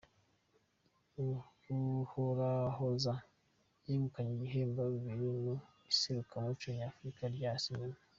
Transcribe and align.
Ruhorahoza 1.67 3.13
yegukanye 3.85 4.31
ibihembo 4.37 4.81
bibiri 4.93 5.27
mu 5.45 5.53
iserukiramuco 5.91 6.67
nyafurika 6.77 7.25
rya 7.37 7.51
sinema 7.63 7.99